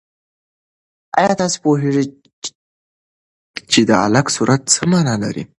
آیا 1.19 1.33
ته 1.39 1.45
پوهېږې 1.63 2.03
چې 3.71 3.79
د 3.89 3.91
علق 4.03 4.27
سورت 4.35 4.61
څه 4.73 4.81
مانا 4.91 5.15
لري؟ 5.23 5.43